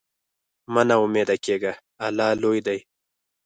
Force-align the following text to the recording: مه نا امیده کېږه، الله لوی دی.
مه 0.73 0.81
نا 0.87 0.95
امیده 1.03 1.35
کېږه، 1.45 1.73
الله 2.05 2.27
لوی 2.41 2.59
دی. 2.67 2.79